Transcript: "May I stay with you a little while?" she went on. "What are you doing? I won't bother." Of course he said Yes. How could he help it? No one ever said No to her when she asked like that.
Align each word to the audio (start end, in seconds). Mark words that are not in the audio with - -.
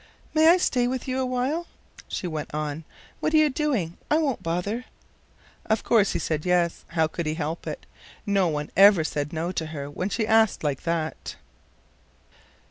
"May 0.33 0.47
I 0.49 0.57
stay 0.57 0.87
with 0.87 1.07
you 1.07 1.17
a 1.17 1.17
little 1.17 1.29
while?" 1.29 1.67
she 2.07 2.25
went 2.25 2.55
on. 2.55 2.85
"What 3.19 3.35
are 3.35 3.37
you 3.37 3.51
doing? 3.51 3.99
I 4.09 4.17
won't 4.17 4.41
bother." 4.41 4.85
Of 5.67 5.83
course 5.83 6.13
he 6.13 6.17
said 6.17 6.43
Yes. 6.43 6.85
How 6.87 7.05
could 7.05 7.27
he 7.27 7.35
help 7.35 7.67
it? 7.67 7.85
No 8.25 8.47
one 8.47 8.71
ever 8.75 9.03
said 9.03 9.31
No 9.31 9.51
to 9.51 9.67
her 9.67 9.91
when 9.91 10.09
she 10.09 10.25
asked 10.25 10.63
like 10.63 10.85
that. 10.85 11.35